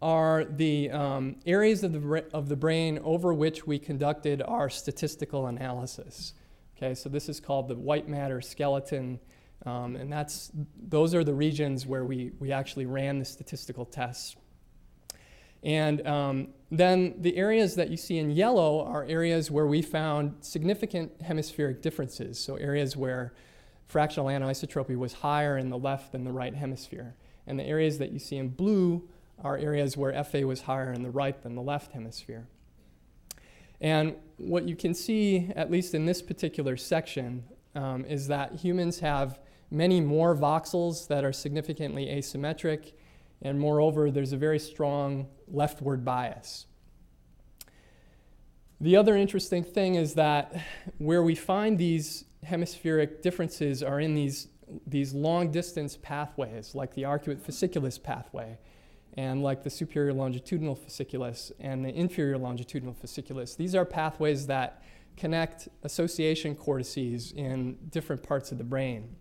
[0.00, 5.48] are the um, areas of the, of the brain over which we conducted our statistical
[5.48, 6.32] analysis.
[6.76, 9.18] Okay, so this is called the white matter skeleton,
[9.64, 14.36] um, and that's, those are the regions where we, we actually ran the statistical tests.
[15.62, 20.36] And um, then the areas that you see in yellow are areas where we found
[20.40, 22.38] significant hemispheric differences.
[22.38, 23.32] So areas where
[23.86, 27.14] fractional anisotropy was higher in the left than the right hemisphere.
[27.46, 29.08] And the areas that you see in blue
[29.42, 32.46] are areas where FA was higher in the right than the left hemisphere.
[33.80, 39.00] And what you can see, at least in this particular section, um, is that humans
[39.00, 39.38] have
[39.70, 42.92] many more voxels that are significantly asymmetric,
[43.42, 46.66] and moreover, there's a very strong leftward bias.
[48.80, 50.54] The other interesting thing is that
[50.98, 54.48] where we find these hemispheric differences are in these,
[54.86, 58.58] these long distance pathways, like the arcuate fasciculus pathway,
[59.16, 63.56] and like the superior longitudinal fasciculus and the inferior longitudinal fasciculus.
[63.56, 64.82] These are pathways that
[65.16, 69.16] connect association cortices in different parts of the brain.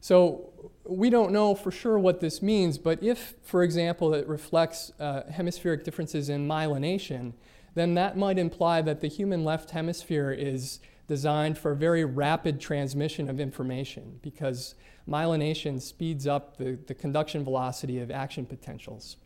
[0.00, 4.92] So we don't know for sure what this means, but if, for example, it reflects
[4.98, 7.32] uh, hemispheric differences in myelination,
[7.74, 13.28] then that might imply that the human left hemisphere is designed for very rapid transmission
[13.28, 14.74] of information because
[15.08, 19.16] myelination speeds up the, the conduction velocity of action potentials.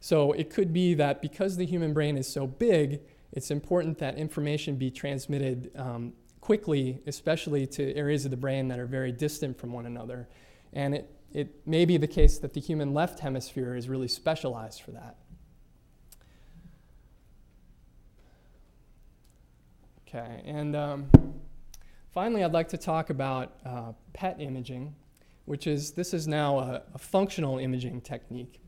[0.00, 3.02] So it could be that because the human brain is so big,
[3.32, 8.80] it's important that information be transmitted um, quickly, especially to areas of the brain that
[8.80, 10.26] are very distant from one another.
[10.72, 14.82] And it, it may be the case that the human left hemisphere is really specialized
[14.82, 15.16] for that.
[20.14, 21.10] Okay, and um,
[22.12, 24.94] finally, I'd like to talk about uh, PET imaging,
[25.46, 28.60] which is this is now a, a functional imaging technique.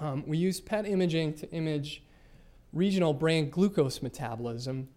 [0.00, 2.02] Um, we use PET imaging to image
[2.72, 4.88] regional brain glucose metabolism.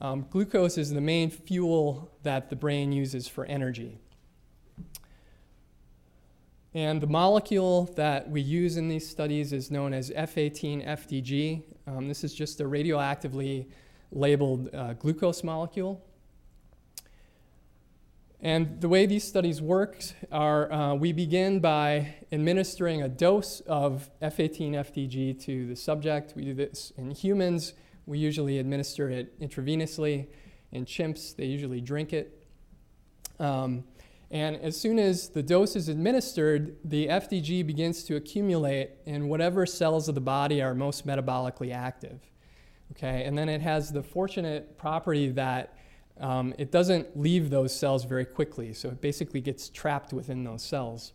[0.00, 3.98] Um, glucose is the main fuel that the brain uses for energy.
[6.72, 11.62] And the molecule that we use in these studies is known as F18FDG.
[11.86, 13.66] Um, this is just a radioactively
[14.12, 16.04] labeled uh, glucose molecule.
[18.42, 20.02] And the way these studies work
[20.32, 26.32] are uh, we begin by administering a dose of F18FDG to the subject.
[26.34, 27.74] We do this in humans.
[28.06, 30.28] We usually administer it intravenously.
[30.72, 32.46] In chimps, they usually drink it.
[33.38, 33.84] Um,
[34.30, 39.66] and as soon as the dose is administered, the FDG begins to accumulate in whatever
[39.66, 42.29] cells of the body are most metabolically active.
[42.92, 45.76] Okay, and then it has the fortunate property that
[46.18, 50.62] um, it doesn't leave those cells very quickly, so it basically gets trapped within those
[50.62, 51.12] cells.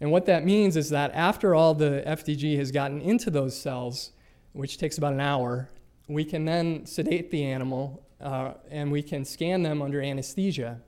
[0.00, 4.12] And what that means is that after all the FDG has gotten into those cells,
[4.52, 5.70] which takes about an hour,
[6.08, 10.80] we can then sedate the animal uh, and we can scan them under anesthesia.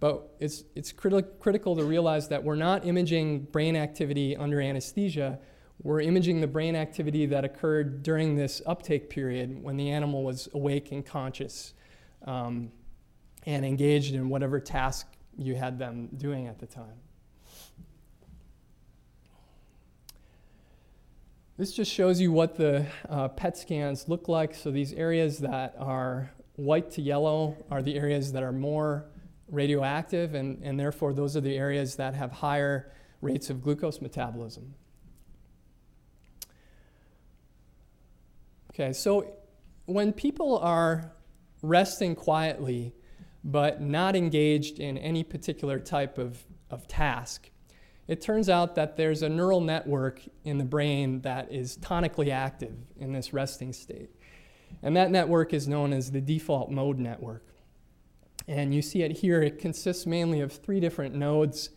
[0.00, 5.38] But it's, it's criti- critical to realize that we're not imaging brain activity under anesthesia,
[5.84, 10.48] we're imaging the brain activity that occurred during this uptake period when the animal was
[10.54, 11.74] awake and conscious
[12.26, 12.72] um,
[13.44, 15.06] and engaged in whatever task
[15.36, 16.96] you had them doing at the time.
[21.58, 24.54] This just shows you what the uh, PET scans look like.
[24.54, 29.04] So these areas that are white to yellow are the areas that are more
[29.50, 34.74] radioactive, and, and therefore those are the areas that have higher rates of glucose metabolism.
[38.74, 39.32] Okay, so
[39.86, 41.12] when people are
[41.62, 42.92] resting quietly
[43.44, 47.50] but not engaged in any particular type of, of task,
[48.08, 52.74] it turns out that there's a neural network in the brain that is tonically active
[52.98, 54.10] in this resting state.
[54.82, 57.46] And that network is known as the default mode network.
[58.48, 61.70] And you see it here, it consists mainly of three different nodes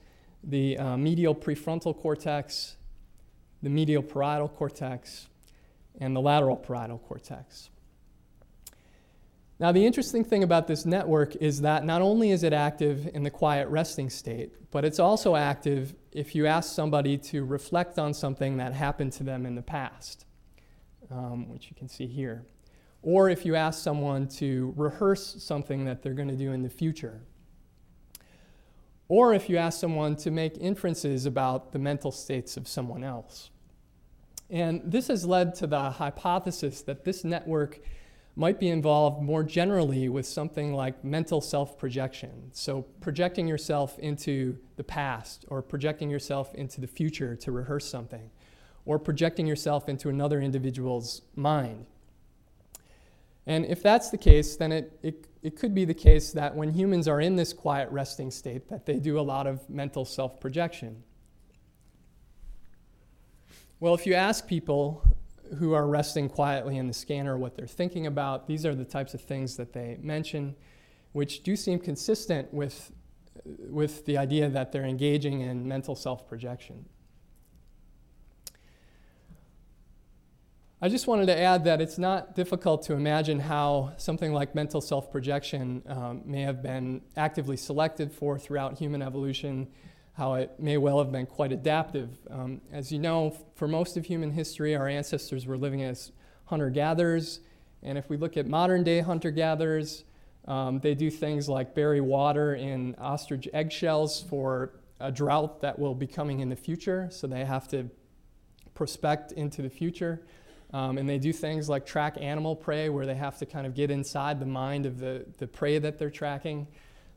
[0.44, 2.76] the uh, medial prefrontal cortex,
[3.62, 5.28] the medial parietal cortex,
[6.00, 7.70] and the lateral parietal cortex.
[9.60, 13.24] Now, the interesting thing about this network is that not only is it active in
[13.24, 18.14] the quiet resting state, but it's also active if you ask somebody to reflect on
[18.14, 20.26] something that happened to them in the past,
[21.10, 22.46] um, which you can see here.
[23.02, 26.70] Or if you ask someone to rehearse something that they're going to do in the
[26.70, 27.22] future.
[29.08, 33.50] Or if you ask someone to make inferences about the mental states of someone else.
[34.50, 37.80] And this has led to the hypothesis that this network
[38.36, 42.52] might be involved more generally with something like mental self projection.
[42.54, 48.30] So, projecting yourself into the past, or projecting yourself into the future to rehearse something,
[48.86, 51.88] or projecting yourself into another individual's mind.
[53.48, 56.72] And if that's the case, then it, it, it could be the case that when
[56.72, 60.40] humans are in this quiet resting state, that they do a lot of mental self
[60.40, 61.04] projection.
[63.80, 65.04] Well, if you ask people
[65.60, 69.14] who are resting quietly in the scanner what they're thinking about, these are the types
[69.14, 70.56] of things that they mention,
[71.12, 72.92] which do seem consistent with,
[73.46, 76.86] with the idea that they're engaging in mental self projection.
[80.82, 84.82] I just wanted to add that it's not difficult to imagine how something like mental
[84.82, 89.68] self projection um, may have been actively selected for throughout human evolution,
[90.18, 92.10] how it may well have been quite adaptive.
[92.32, 96.12] Um, as you know, for most of human history, our ancestors were living as
[96.46, 97.40] hunter gatherers.
[97.84, 100.06] And if we look at modern day hunter gatherers,
[100.48, 105.94] um, they do things like bury water in ostrich eggshells for a drought that will
[105.94, 107.10] be coming in the future.
[107.12, 107.88] So they have to
[108.74, 110.26] prospect into the future.
[110.74, 113.76] Um, and they do things like track animal prey, where they have to kind of
[113.76, 116.68] get inside the mind of the, the prey that they're tracking.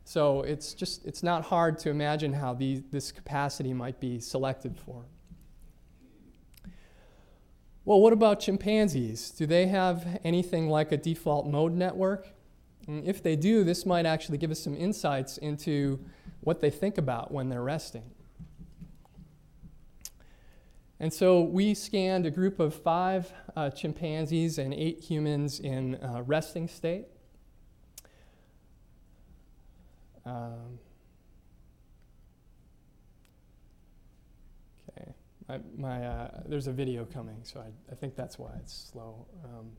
[0.03, 5.05] So it's just it's not hard to imagine how this capacity might be selected for.
[7.83, 9.31] Well, what about chimpanzees?
[9.31, 12.27] Do they have anything like a default mode network?
[12.87, 15.99] And if they do, this might actually give us some insights into
[16.41, 18.11] what they think about when they're resting.
[20.99, 26.21] And so we scanned a group of five uh, chimpanzees and eight humans in uh,
[26.25, 27.07] resting state.
[30.25, 30.77] Um,
[34.89, 35.13] okay,
[35.47, 39.25] my, my uh, there's a video coming, so I, I think that's why it's slow.
[39.43, 39.71] Um,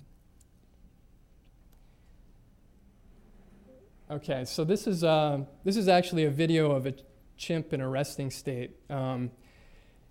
[4.11, 6.95] okay, so this is uh, this is actually a video of a
[7.36, 8.72] chimp in a resting state.
[8.90, 9.30] Um,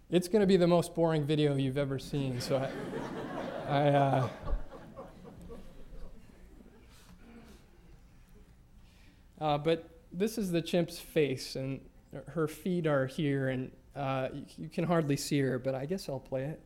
[0.10, 2.40] it's going to be the most boring video you've ever seen.
[2.40, 2.58] So
[3.68, 4.30] I, I uh,
[9.42, 11.80] uh, but this is the chimp's face, and
[12.28, 16.20] her feet are here, and uh, you, can hardly see her, but I guess I'll
[16.20, 16.62] play it.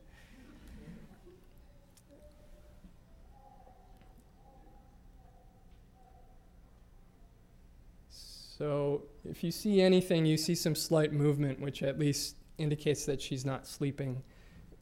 [8.09, 13.21] So if you see anything, you see some slight movement, which at least indicates that
[13.21, 14.23] she's not sleeping.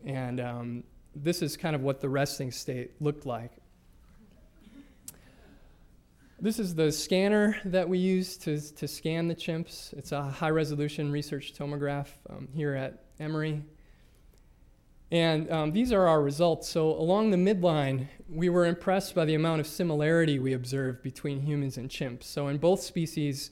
[0.06, 0.84] And um,
[1.16, 3.63] this is kind of what the resting state looked like.
[6.40, 9.94] This is the scanner that we use to, to scan the chimps.
[9.94, 13.64] It's a high resolution research tomograph um, here at Emory.
[15.12, 16.68] And um, these are our results.
[16.68, 21.40] So, along the midline, we were impressed by the amount of similarity we observed between
[21.40, 22.24] humans and chimps.
[22.24, 23.52] So, in both species,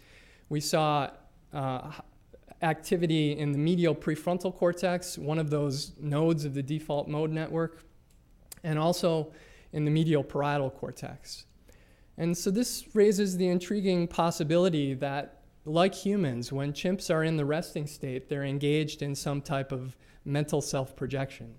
[0.50, 1.12] we saw
[1.54, 1.92] uh,
[2.64, 7.84] activity in the medial prefrontal cortex, one of those nodes of the default mode network,
[8.64, 9.32] and also
[9.72, 11.46] in the medial parietal cortex.
[12.22, 17.46] And so this raises the intriguing possibility that, like humans, when chimps are in the
[17.46, 21.56] resting state, they're engaged in some type of mental self projection.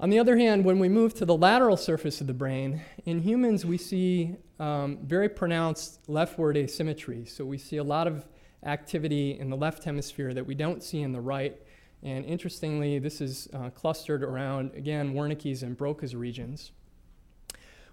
[0.00, 3.20] On the other hand, when we move to the lateral surface of the brain, in
[3.20, 7.26] humans we see um, very pronounced leftward asymmetry.
[7.26, 8.26] So we see a lot of
[8.64, 11.56] activity in the left hemisphere that we don't see in the right.
[12.02, 16.72] And interestingly, this is uh, clustered around, again, Wernicke's and Broca's regions.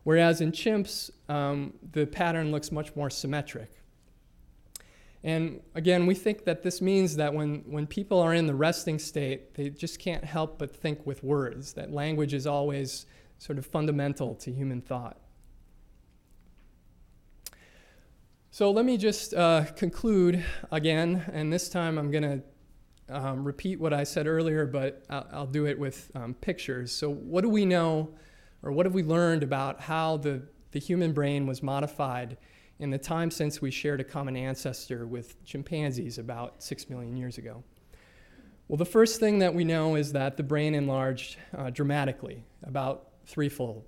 [0.03, 3.71] Whereas in chimps, um, the pattern looks much more symmetric.
[5.23, 8.97] And again, we think that this means that when, when people are in the resting
[8.97, 13.05] state, they just can't help but think with words, that language is always
[13.37, 15.17] sort of fundamental to human thought.
[18.49, 22.41] So let me just uh, conclude again, and this time I'm going to
[23.09, 26.91] um, repeat what I said earlier, but I'll, I'll do it with um, pictures.
[26.91, 28.09] So, what do we know,
[28.63, 30.41] or what have we learned about how the,
[30.71, 32.37] the human brain was modified
[32.79, 37.37] in the time since we shared a common ancestor with chimpanzees about six million years
[37.37, 37.63] ago?
[38.67, 43.09] Well, the first thing that we know is that the brain enlarged uh, dramatically, about
[43.25, 43.85] threefold.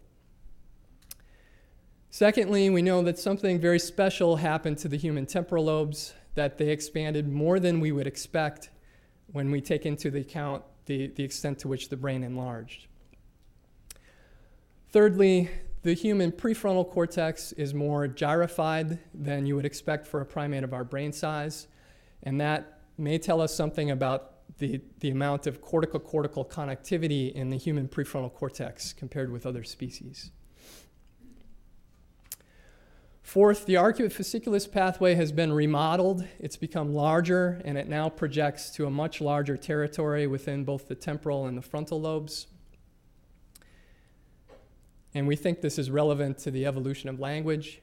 [2.10, 6.70] Secondly, we know that something very special happened to the human temporal lobes, that they
[6.70, 8.70] expanded more than we would expect
[9.28, 12.88] when we take into the account the, the extent to which the brain enlarged.
[14.94, 15.50] Thirdly,
[15.82, 20.72] the human prefrontal cortex is more gyrified than you would expect for a primate of
[20.72, 21.68] our brain size,
[22.22, 27.50] and that may tell us something about the, the amount of cortical cortical connectivity in
[27.50, 30.30] the human prefrontal cortex compared with other species.
[33.24, 36.28] Fourth, the arcuate fasciculus pathway has been remodeled.
[36.38, 40.94] It's become larger and it now projects to a much larger territory within both the
[40.94, 42.46] temporal and the frontal lobes.
[45.16, 47.82] And we think this is relevant to the evolution of language.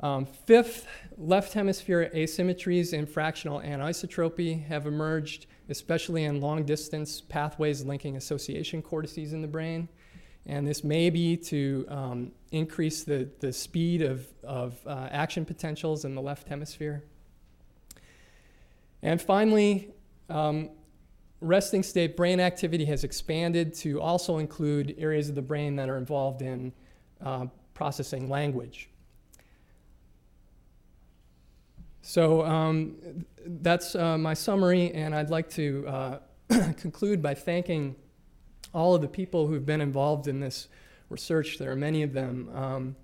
[0.00, 0.86] Um, fifth,
[1.18, 8.80] left hemisphere asymmetries in fractional anisotropy have emerged, especially in long distance pathways linking association
[8.80, 9.88] cortices in the brain.
[10.46, 16.06] And this may be to um, increase the, the speed of, of uh, action potentials
[16.06, 17.04] in the left hemisphere.
[19.02, 19.92] And finally,
[20.30, 20.70] um,
[21.40, 25.96] resting state brain activity has expanded to also include areas of the brain that are
[25.96, 26.72] involved in
[27.20, 28.90] uh, processing language.
[32.02, 36.18] So um, that's uh, my summary, and I'd like to uh,
[36.76, 37.94] conclude by thanking
[38.74, 40.68] all of the people who've been involved in this
[41.08, 41.58] research.
[41.58, 42.50] There are many of them.
[42.54, 42.96] Um,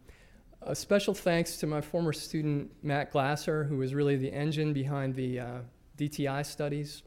[0.63, 5.15] a special thanks to my former student, Matt Glasser, who was really the engine behind
[5.15, 5.59] the uh,
[5.97, 7.03] DTI studies.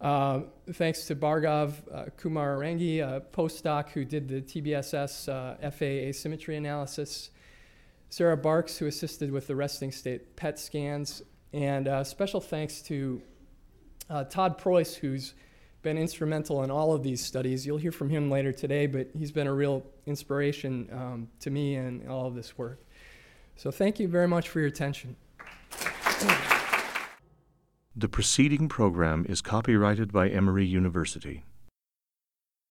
[0.00, 0.42] Uh,
[0.74, 6.56] thanks to Bhargav uh, Kumar Errangi, a postdoc who did the TBSS uh, FA asymmetry
[6.56, 7.30] analysis.
[8.10, 11.22] Sarah Barks, who assisted with the resting state PET scans.
[11.52, 13.20] And uh, special thanks to
[14.08, 15.34] uh, Todd Preuss, who's
[15.82, 17.66] been instrumental in all of these studies.
[17.66, 21.76] You'll hear from him later today, but he's been a real inspiration um, to me
[21.76, 22.80] in all of this work.
[23.56, 25.16] So thank you very much for your attention.
[27.96, 31.44] The preceding program is copyrighted by Emory University.